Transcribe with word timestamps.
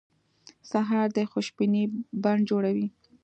سهار 0.71 1.07
د 1.15 1.17
خوشبینۍ 1.31 1.83
بڼ 2.23 2.37
جوړوي. 2.49 2.87